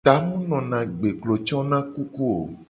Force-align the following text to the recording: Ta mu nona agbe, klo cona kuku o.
Ta 0.07 0.13
mu 0.27 0.37
nona 0.49 0.77
agbe, 0.83 1.09
klo 1.21 1.35
cona 1.47 1.77
kuku 1.93 2.23
o. 2.39 2.39